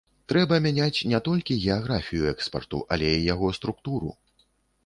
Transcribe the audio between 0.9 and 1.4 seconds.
не